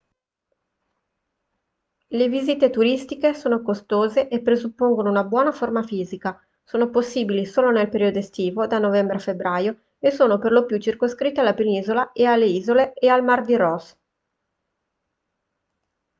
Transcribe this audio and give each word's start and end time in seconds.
le 2.09 2.27
visite 2.27 2.71
turistiche 2.71 3.35
sono 3.35 3.61
costose 3.61 4.29
e 4.29 4.41
presuppongono 4.41 5.11
una 5.11 5.23
buona 5.23 5.51
forma 5.51 5.83
fisica 5.83 6.43
sono 6.63 6.89
possibili 6.89 7.45
solo 7.45 7.69
nel 7.69 7.87
periodo 7.87 8.17
estivo 8.17 8.65
da 8.65 8.79
novembre 8.79 9.17
a 9.17 9.19
febbraio 9.19 9.79
e 9.99 10.09
sono 10.09 10.39
per 10.39 10.53
lo 10.53 10.65
più 10.65 10.79
circoscritte 10.79 11.41
alla 11.41 11.53
penisola 11.53 12.11
alle 12.15 12.45
isole 12.45 12.93
e 12.95 13.09
al 13.09 13.23
mare 13.23 13.43
di 13.45 13.55
ross 13.55 13.95